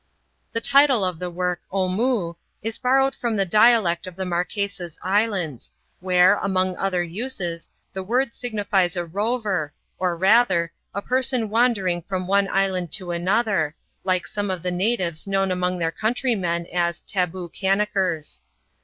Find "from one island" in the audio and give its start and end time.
12.01-12.91